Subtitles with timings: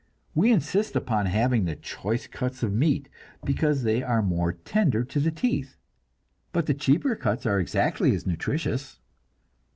[0.33, 3.07] We insist upon having the choice cuts of meats,
[3.45, 5.77] because they are more tender to the teeth,
[6.51, 8.99] but the cheaper cuts are exactly as nutritious.